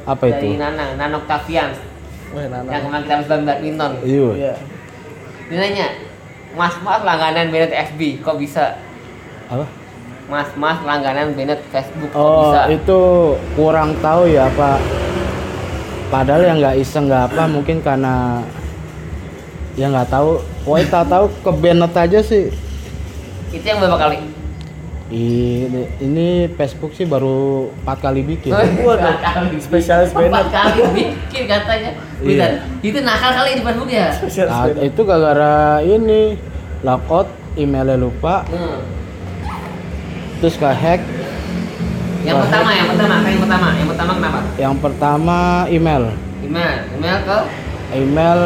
[0.04, 0.34] Apa itu?
[0.34, 1.70] dari Nanang Nanok Tafian
[2.26, 4.28] wah nana yang kemarin kita habis main badminton Iya.
[4.34, 4.54] iya
[5.46, 5.86] dia nanya
[6.56, 8.80] mas mas langganan Bennett FB kok bisa
[9.46, 9.66] Apa?
[10.26, 13.00] mas mas langganan Bennett Facebook kok Oh, bisa itu
[13.54, 14.80] kurang tahu ya, Pak.
[16.06, 18.40] Padahal yang nggak iseng nggak apa, mungkin karena
[19.74, 20.38] ya nggak tahu.
[20.62, 22.50] Pokoknya tak tahu ke Bennett aja sih.
[23.48, 24.18] itu yang berapa kali
[25.06, 26.26] Ini, ini
[26.58, 28.50] Facebook sih baru empat kali bikin.
[28.50, 30.46] Waduh, kali Spesialis Empat Bennett.
[30.50, 31.90] kali bikin katanya.
[32.18, 32.46] Iya.
[32.82, 34.10] Itu nakal kali di Facebook ya.
[34.50, 36.34] Nah, itu gara-gara ini
[36.82, 38.82] logout emailnya lupa, Hmm.
[40.42, 41.00] terus ke hack.
[42.26, 43.66] Yang pertama, yang pertama, yang pertama?
[43.72, 44.38] Yang pertama kenapa?
[44.58, 45.38] Yang pertama
[45.70, 46.04] email.
[46.42, 47.38] Email, email ke
[47.94, 48.40] Email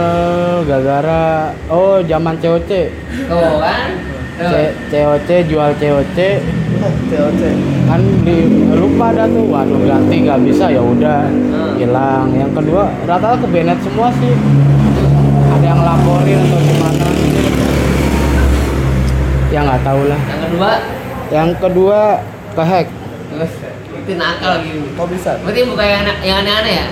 [0.69, 2.93] gara-gara oh zaman COC.
[3.25, 3.89] tuh kan.
[4.41, 6.19] C- COC jual COC
[7.13, 7.43] TOC
[7.85, 8.37] kan di
[8.73, 9.45] lupa dah tuh.
[9.45, 11.29] Waduh ganti nggak bisa ya udah.
[11.29, 11.77] Hmm.
[11.77, 12.33] hilang.
[12.33, 14.35] Yang kedua rata-rata ke Bennett semua sih.
[15.51, 17.07] Ada yang laporin atau gimana
[19.51, 20.21] ya nggak tahu lah.
[20.21, 20.71] Yang kedua,
[21.31, 22.01] yang kedua
[22.55, 22.87] ke hack.
[23.31, 23.53] Terus
[24.01, 24.79] itu nakal gitu.
[24.95, 25.31] kok bisa?
[25.43, 25.87] Berarti bukan
[26.23, 26.89] yang aneh-aneh ya?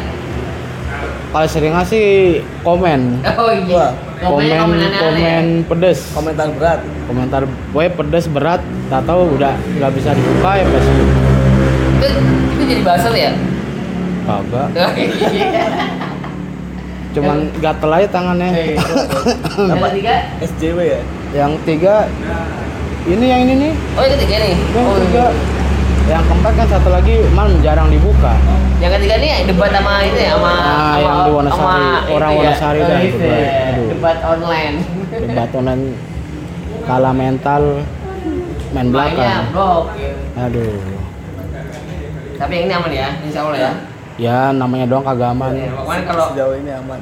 [1.28, 3.20] kalau sering sih komen.
[3.36, 3.68] Oh iya.
[3.68, 5.00] Wah, komen komen aneh-aneh.
[5.00, 5.98] komen pedes.
[6.10, 6.80] Komentar berat.
[7.06, 8.60] Komentar web pedes berat.
[8.88, 11.10] Tak tahu udah nggak bisa dibuka ya Facebook
[11.98, 12.06] Itu
[12.52, 13.30] itu jadi basel ya?
[14.24, 14.68] kagak.
[17.08, 18.48] Cuman gatel aja tangannya.
[19.56, 21.00] Yang ketiga, SJW ya?
[21.34, 21.94] Yang tiga
[23.04, 23.72] ini yang ini nih.
[23.96, 24.54] Oh yang ketiga nih.
[24.68, 25.24] yang Oh, tiga.
[25.24, 25.28] iya.
[26.08, 28.32] Yang keempat kan satu lagi man jarang dibuka
[28.78, 31.58] Yang ketiga nih debat sama itu ya sama Ah, sama- yang di Wonosari.
[31.58, 31.74] sama
[32.08, 32.48] Orang itu ya.
[32.48, 33.38] Wonosari dah, Oh, itu debat.
[33.38, 33.50] ya.
[33.90, 34.74] Debat online.
[35.10, 35.84] debat online
[36.80, 37.62] kalah mental
[38.70, 39.84] main belakang blok.
[40.34, 40.72] aduh
[42.38, 43.72] Tapi yang ini aman ya, insya Allah ya.
[44.16, 47.00] ya namanya doang kagak aman Ya, Pokoknya kalau sejauh ini aman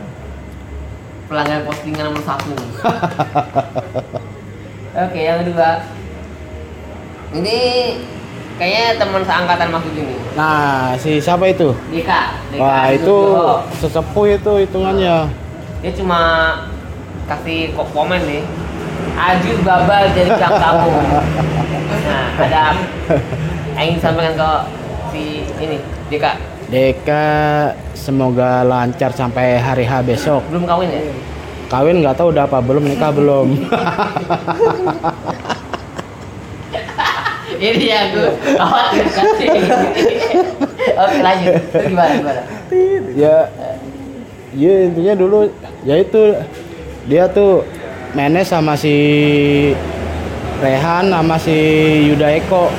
[1.26, 2.54] pelanggan postingan nomor satu.
[4.96, 5.70] Oke, yang kedua.
[7.32, 7.58] Ini
[8.56, 10.16] kayaknya teman seangkatan maksud ini.
[10.32, 12.40] nah si siapa itu Dika.
[12.48, 13.16] Dika wah itu
[13.80, 15.28] sesepuh itu hitungannya
[15.84, 16.20] Dia cuma
[17.28, 18.42] kasih kok komen nih.
[19.16, 20.90] Ajus babal jadi kamu.
[22.06, 22.74] Nah, ada
[23.78, 24.50] ingin disampaikan ke
[25.14, 25.24] si
[25.62, 25.78] ini
[26.10, 26.38] Dika.
[26.66, 27.26] Deka
[27.94, 31.02] semoga lancar sampai hari H besok Belum kawin ya?
[31.66, 33.48] kawin nggak tahu udah apa belum nikah belum
[37.56, 39.48] ini yang gue khawatir kasih.
[40.96, 41.54] Oke lanjut.
[41.72, 42.42] Terus gimana gimana?
[43.16, 43.36] Ya
[44.56, 45.38] ya intinya dulu
[45.84, 46.22] ya itu
[47.06, 47.62] dia tuh
[48.16, 48.94] mainnya sama si
[50.60, 51.56] Rehan sama si
[52.08, 52.72] Yuda Eko.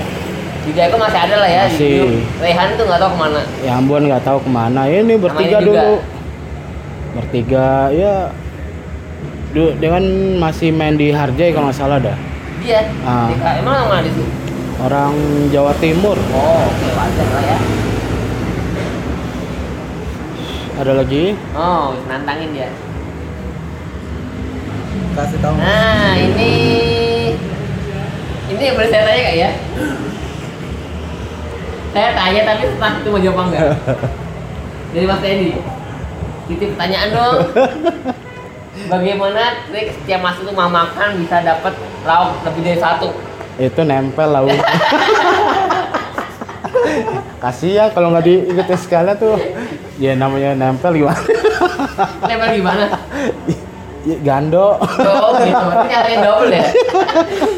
[0.67, 2.19] Juga aku masih ada lah ya Masih.
[2.43, 3.41] Rehan tuh nggak tahu ke mana.
[3.63, 4.81] Ya ampun nggak tahu ke mana.
[4.89, 5.81] Ini bertiga ini juga.
[5.81, 5.93] dulu.
[7.17, 8.15] Bertiga ya.
[9.57, 10.03] Dengan
[10.37, 12.17] masih main di Harjai kalau nggak salah dah.
[12.61, 13.31] Dia Ah.
[13.57, 14.46] Emang mana di situ
[14.81, 15.13] orang
[15.49, 16.17] Jawa Timur.
[16.33, 17.57] Oh oke wajar lah ya.
[20.77, 21.33] Ada lagi?
[21.57, 22.69] Oh nantangin dia.
[25.17, 25.53] Kasih tahu.
[25.57, 26.53] Nah ini
[28.47, 29.49] ini yang boleh saya tanya kak ya?
[31.91, 33.65] Saya tanya tapi entah itu mau jawab enggak?
[34.93, 35.51] Dari Mas Teddy
[36.47, 37.37] titip pertanyaan dong.
[38.93, 41.73] Bagaimana trik setiap masuk rumah makan bisa dapat
[42.05, 43.09] lauk lebih dari satu
[43.57, 44.57] itu nempel lah Wi.
[47.37, 49.37] kasihan kalau nggak diikutin sekalian tuh.
[49.97, 51.21] Ya namanya nempel gimana?
[52.29, 52.85] Level gimana?
[54.05, 54.77] Ya, gando.
[54.79, 55.57] Oh gitu.
[55.57, 56.65] Berarti nyariin double ya?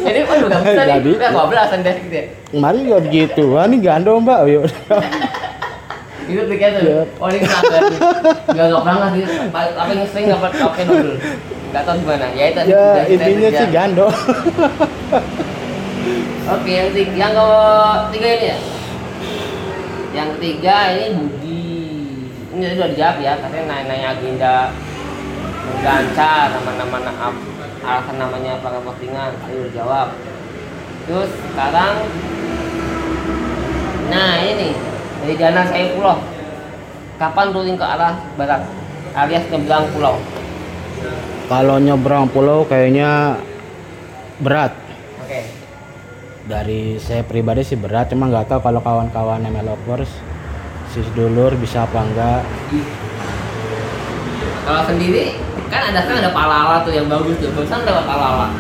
[0.07, 1.13] Jadi waduh gak bisa nih.
[1.19, 2.25] Udah bablasan deh gitu ya?
[2.49, 4.39] Kemarin juga begitu wah ini gando mbak.
[4.47, 4.63] Yuk.
[6.29, 6.81] itu triknya tuh.
[6.85, 7.01] Iya.
[7.17, 9.23] oh ini nggak nggak pernah sih.
[9.97, 11.13] Yang sering dapat pakai double?
[11.69, 12.25] Nggak tahu gimana.
[12.33, 14.07] Ya itu ya intinya sih gando
[16.49, 17.35] Oke, yang ketiga, yang
[18.09, 18.57] ketiga ini ya.
[20.09, 21.61] Yang ketiga ini Budi.
[22.49, 24.55] Ini tadi udah dijawab ya, katanya nanya-nanya agenda
[25.69, 27.41] menggancar nama-nama na-
[27.79, 30.07] alasan namanya para postingan, tadi udah jawab.
[31.05, 31.93] Terus sekarang
[34.09, 34.73] Nah ini
[35.21, 36.17] dari Jalan Saifullah
[37.21, 38.61] Kapan touring ke arah barat
[39.13, 40.15] alias nyebrang pulau
[41.49, 43.41] kalau nyebrang pulau kayaknya
[44.39, 44.71] berat
[46.49, 50.09] dari saya pribadi sih berat cuma nggak tahu kalau kawan-kawan ML lovers
[50.89, 52.41] si dulur bisa apa enggak
[54.65, 55.37] Kalau sendiri
[55.69, 57.49] kan ada kan ada Palala tuh yang bagus tuh.
[57.53, 58.53] Barusan lewat Palala.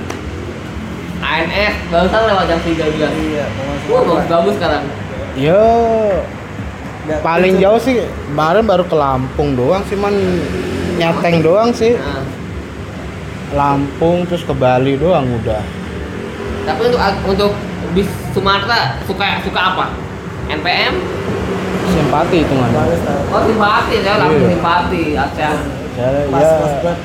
[1.21, 2.81] ANS barusan lewat jam 13.
[3.13, 3.45] Iya,
[3.89, 4.83] Wah, bagus bagus sekarang.
[5.37, 5.61] yo
[7.21, 10.13] paling jauh sih kemarin baru ke Lampung doang sih man
[10.97, 12.21] nyateng doang sih Nah,
[13.53, 15.61] Lampung terus ke Bali doang udah
[16.65, 17.51] tapi untuk untuk
[17.91, 19.85] bis Sumatera suka suka apa?
[20.47, 20.93] NPM?
[21.89, 23.21] simpati Bagus, tahu.
[23.29, 24.49] Oh simpati, saya langsung Iya.
[24.51, 25.03] simpati.
[25.13, 25.31] Pas,
[26.37, 26.97] ya pas banget.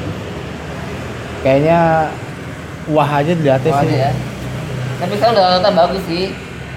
[1.40, 1.78] kayaknya
[2.86, 4.10] wah aja dilihatnya Oh, sih ya.
[4.94, 6.24] Tapi sekarang udah rata bagus sih.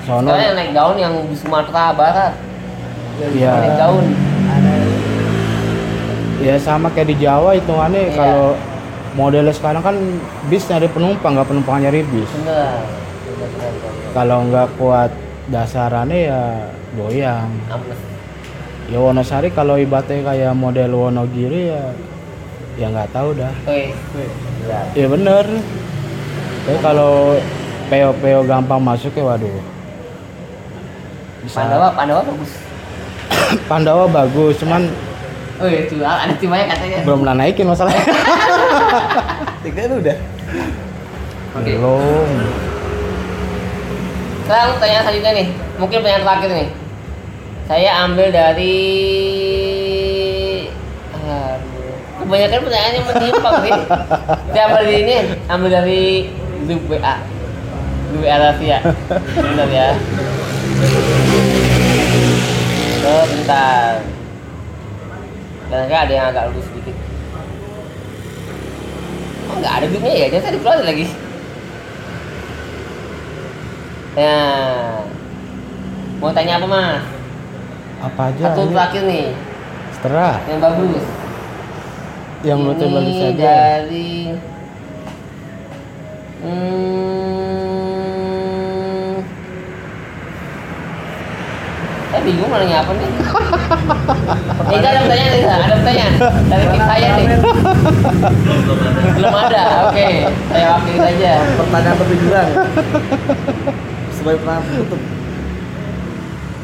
[0.02, 2.34] sono Sekarang yang naik daun yang di Sumatera Barat.
[3.20, 3.54] Iya.
[3.54, 4.06] Naik daun.
[6.38, 8.16] ya sama kayak di Jawa hitungannya Iya.
[8.16, 8.54] kalau
[9.14, 9.96] modelnya sekarang kan
[10.48, 12.78] bis nyari penumpang nggak penumpang nyari bis Bener.
[14.12, 15.12] Kalau nggak kuat
[15.48, 16.42] dasarannya ya
[16.94, 17.48] goyang
[18.88, 21.84] ya Wonosari kalau ibaratnya kayak model Wonogiri ya
[22.76, 23.92] ya nggak tahu dah Oke.
[24.64, 24.80] Ya.
[24.94, 25.46] ya bener
[26.62, 27.40] tapi kalau
[27.88, 29.56] PO-PO gampang masuk ya waduh
[31.40, 32.52] bisa Pandawa, Pandawa bagus.
[33.72, 34.84] Pandawa bagus cuman
[35.58, 37.02] Oh iya, tuh ada timnya katanya.
[37.02, 38.04] belum pernah naikin masalahnya
[39.66, 40.18] Tiga itu udah.
[41.56, 41.72] Oke.
[41.74, 42.36] belum
[44.48, 46.70] Sekarang pertanyaan selanjutnya nih, mungkin pertanyaan terakhir nih.
[47.68, 48.80] Saya ambil dari
[52.24, 53.74] kebanyakan pertanyaannya menyimpang sih.
[54.56, 55.16] Saya ambil dari ini,
[55.52, 56.04] ambil dari
[56.64, 57.16] grup WA.
[58.08, 58.78] Grup WA rahasia.
[59.36, 59.90] Bentar ya.
[63.04, 64.00] Sebentar.
[65.68, 66.96] Dan ada yang agak lurus sedikit.
[69.52, 70.28] Oh nggak ada grupnya ya?
[70.32, 71.27] Jangan saya di lagi.
[74.18, 74.42] Ya.
[76.18, 77.06] Mau tanya apa mas?
[77.98, 79.34] apa aja Satu ini terakhir nih,
[79.98, 81.02] seterah yang bagus.
[82.46, 84.38] yang menurut bagus aja dari
[86.46, 86.78] hmm,
[92.14, 93.10] saya bingung mau nanya apa nih.
[94.68, 96.14] Eh, enggak ada pertanyaan nih, ada pertanyaan
[96.52, 97.28] dari tim saya nih.
[99.16, 100.08] Belum ada, oke.
[100.52, 101.32] Saya wakili saja.
[101.56, 102.50] Pertanyaan kurang.
[104.28, 105.00] Sebagai penangan tutup.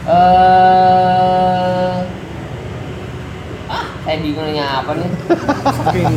[0.04, 1.96] Eh,
[3.72, 5.08] ah, saya bingung nanya apa nih.
[5.72, 6.12] Saking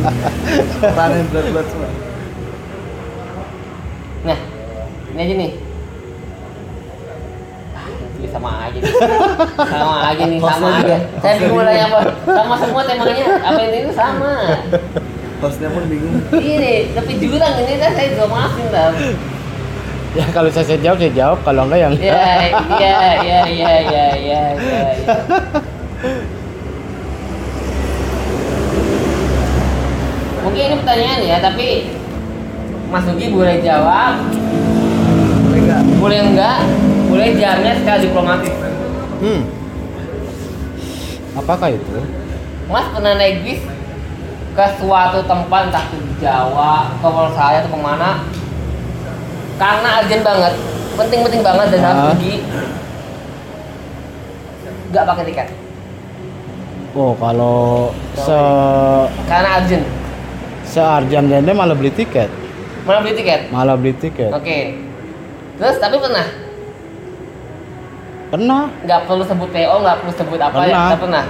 [0.83, 1.87] pertanyaan berat-berat semua.
[4.27, 4.35] Nah,
[5.15, 5.55] ini aja nih.
[7.79, 7.87] Ah,
[8.27, 8.91] sama aja nih.
[9.71, 10.99] Sama aja nih, sama aja.
[11.23, 12.11] Saya bingung nanya apa.
[12.27, 13.39] Sama semua temanya.
[13.39, 14.35] Apa ini tuh sama.
[15.39, 16.27] Hostnya pun bingung.
[16.27, 18.91] Ini, tapi jurang ini kan saya juga masing dah.
[20.17, 23.73] Ya kalau saya, saya jawab saya jawab kalau enggak yang Ya, iya, iya, iya, iya,
[23.85, 24.41] iya, iya.
[24.57, 25.13] iya.
[30.41, 31.67] Mungkin ini pertanyaan ya, tapi
[32.87, 34.23] Mas Nugi boleh jawab,
[35.43, 35.81] Boleh nggak?
[35.99, 36.59] boleh enggak,
[37.11, 38.55] boleh jawabnya secara diplomatis.
[39.17, 39.41] hmm.
[41.37, 41.99] apakah itu
[42.69, 43.61] Mas pernah naik bis
[44.57, 48.25] ke suatu tempat entah di Jawa, ke saya atau ke mana
[49.57, 50.53] karena urgent banget,
[50.95, 52.07] penting-penting banget dan harus Ah.
[52.11, 52.33] pergi.
[54.87, 55.47] Nggak pakai tiket.
[56.93, 58.39] Oh kalau se
[59.27, 59.85] karena urgent.
[60.63, 62.27] Searjan janda malah beli tiket.
[62.83, 63.41] Mana beli tiket?
[63.49, 64.31] Malah beli tiket.
[64.31, 64.59] Oke.
[65.57, 66.27] Terus tapi pernah?
[68.27, 68.61] Pernah.
[68.83, 70.61] Nggak perlu sebut PO nggak perlu sebut apa ya?
[70.65, 70.85] Pernah.
[70.85, 71.25] nggak pernah?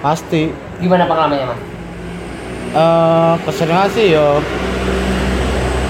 [0.00, 0.42] Pasti.
[0.78, 1.60] Gimana pengalamannya mas?
[2.70, 4.38] Eh keseringan sih yo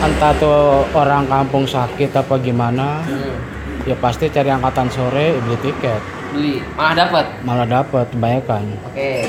[0.01, 3.85] entah tuh orang kampung sakit apa gimana hmm.
[3.85, 6.01] ya pasti cari angkatan sore beli tiket.
[6.33, 6.65] Beli.
[6.73, 8.65] Malah dapat malah dapat kebanyakan.
[8.89, 9.29] Oke.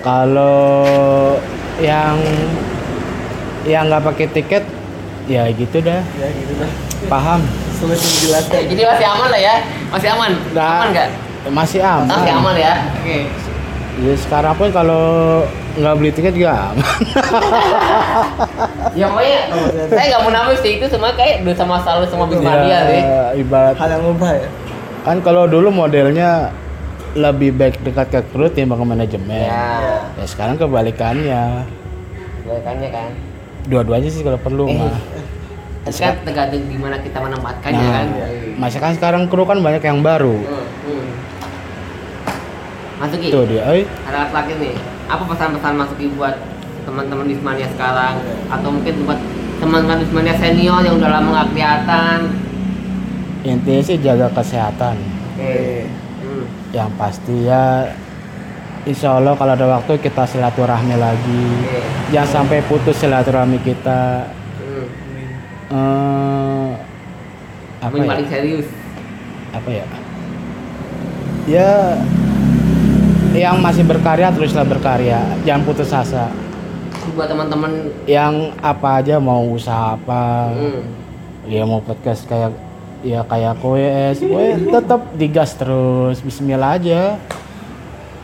[0.00, 1.36] Kalau
[1.82, 2.16] yang
[3.66, 4.64] yang nggak pakai tiket
[5.26, 6.00] ya gitu dah.
[6.14, 6.70] Ya gitu dah.
[7.10, 7.40] paham?
[7.80, 8.60] Sulit menjelaskan.
[8.70, 9.56] jadi masih aman lah ya?
[9.90, 10.30] Masih aman?
[10.54, 10.70] Nah.
[10.78, 11.08] aman nggak?
[11.50, 12.06] Masih aman.
[12.06, 12.74] Masih aman ya?
[13.02, 13.18] Oke.
[14.00, 15.04] Ya sekarang pun kalau
[15.78, 16.76] nggak beli tiket juga aman.
[18.90, 19.40] Ya pokoknya
[19.86, 20.72] saya nggak munafik sih.
[20.82, 23.00] Itu semua kayak udah sama selalu sama bis Madia sih.
[23.02, 23.74] Ya, ibarat.
[23.78, 24.48] Hal yang mubah ya.
[25.00, 26.52] kan kalau dulu modelnya
[27.16, 29.46] lebih baik dekat ke kru timbang ke manajemen.
[29.48, 30.04] Ya.
[30.18, 31.64] Ya sekarang kebalikannya.
[32.44, 33.08] Kebalikannya kan.
[33.70, 34.76] Dua-duanya sih kalau perlu Eh.
[34.76, 34.98] mah.
[35.90, 38.06] kan tergantung gimana kita menempatkannya nah kan.
[38.60, 40.36] masa kan sekarang kru kan banyak yang baru.
[40.36, 41.08] Hmm, hmm.
[43.00, 43.32] Masuki?
[43.32, 44.76] Tuh dia eh ada terakhir nih
[45.10, 46.38] apa pesan-pesan Masuki buat
[46.80, 48.14] teman-teman Bismania sekarang
[48.46, 49.18] atau mungkin buat
[49.58, 52.18] teman-teman Bismania senior yang udah lama nggak kelihatan
[53.42, 54.96] intinya sih jaga kesehatan
[55.34, 55.58] oke
[56.22, 56.44] hmm.
[56.70, 57.90] yang pasti ya
[58.80, 61.80] Insya Allah kalau ada waktu kita silaturahmi lagi Oke.
[62.10, 64.30] jangan sampai putus silaturahmi kita
[64.60, 64.86] Hmm.
[65.72, 66.70] eh
[67.80, 68.66] apa Yang ya paling serius.
[69.50, 69.86] apa ya
[71.44, 71.70] ya
[73.30, 76.30] yang masih berkarya teruslah berkarya jangan putus asa
[77.14, 80.82] Buat teman-teman yang apa aja mau usaha apa hmm.
[81.46, 82.54] ya mau podcast kayak
[83.06, 87.18] ya kayak koes koe tetap digas terus Bismillah aja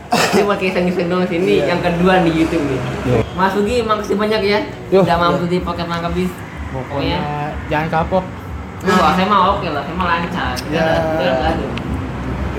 [0.07, 2.79] Ini kisah-kisah dong sini yang kedua di YouTube nih.
[3.11, 3.17] Yo.
[3.35, 4.59] Mas Ugi, makasih banyak ya.
[4.87, 5.03] Yo.
[5.03, 6.31] Udah mampu di pocket mangkabis.
[6.67, 7.19] pokoknya
[7.71, 8.23] jangan kapok
[8.87, 10.53] Wah, saya mah oke lah, saya mah lancar.
[10.69, 10.85] Ya.
[11.17, 11.51] Udah, udah,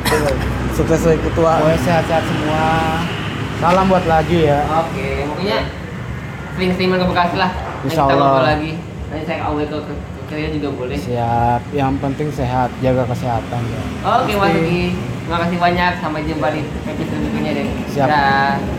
[0.02, 0.57] udah.
[0.78, 1.58] Sukses sebagai ketua.
[1.58, 2.64] koe sehat-sehat semua
[3.58, 5.58] salam buat lagi ya Oke, pokoknya
[6.54, 7.50] sering-sering main ke Bekasi lah.
[7.50, 8.26] Nanti Insya kita Allah.
[8.30, 8.72] ngobrol lagi.
[9.08, 10.94] Nanti saya awal ke, ke, ke kerja juga boleh.
[10.94, 14.84] siap yang penting sehat jaga kesehatan ya Oke, Mas Ugi.
[14.94, 15.92] Terima kasih banyak.
[15.98, 17.66] Sampai jumpa di episode berikutnya deh.
[17.90, 18.06] Siap.
[18.06, 18.77] Dah.